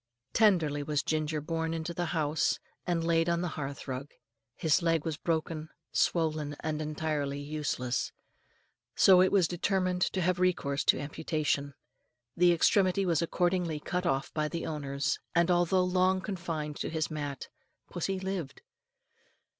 [0.33, 2.57] Tenderly was Ginger borne into the house,
[2.87, 4.09] and laid on the hearth rug.
[4.55, 8.11] His leg was broken, swollen, and entirely useless;
[8.95, 11.75] so it was determined to have recourse to amputation.
[12.35, 17.11] The extremity was accordingly cut off by the owners, and, although long confined to his
[17.11, 17.49] mat,
[17.91, 18.63] pussy lived.